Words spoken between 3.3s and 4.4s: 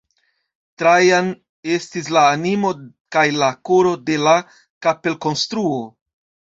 la koro de la